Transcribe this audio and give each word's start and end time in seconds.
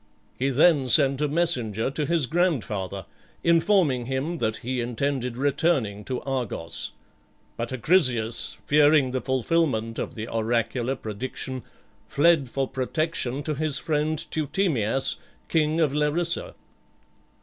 He 0.39 0.49
then 0.49 0.89
sent 0.89 1.21
a 1.21 1.27
messenger 1.27 1.91
to 1.91 2.07
his 2.07 2.25
grandfather, 2.25 3.05
informing 3.43 4.07
him 4.07 4.37
that 4.37 4.57
he 4.57 4.81
intended 4.81 5.37
returning 5.37 6.03
to 6.05 6.21
Argos; 6.23 6.89
but 7.55 7.71
Acrisius, 7.71 8.57
fearing 8.65 9.11
the 9.11 9.21
fulfilment 9.21 9.99
of 9.99 10.15
the 10.15 10.27
oracular 10.27 10.95
prediction, 10.95 11.61
fled 12.07 12.49
for 12.49 12.67
protection 12.67 13.43
to 13.43 13.53
his 13.53 13.77
friend 13.77 14.25
Teutemias, 14.31 15.17
king 15.47 15.79
of 15.79 15.93
Larissa. 15.93 16.55